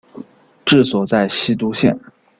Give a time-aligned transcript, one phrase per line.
[0.65, 1.95] 治所在西都县。